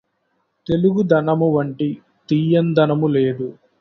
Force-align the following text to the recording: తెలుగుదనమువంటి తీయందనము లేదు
తెలుగుదనమువంటి 0.67 1.89
తీయందనము 2.29 3.07
లేదు 3.07 3.47